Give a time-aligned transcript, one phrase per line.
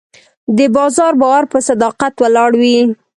[0.57, 2.77] د بازار باور په صداقت ولاړ وي.